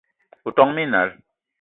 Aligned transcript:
O 0.47 0.55
ton 0.61 0.73
minal 0.79 1.09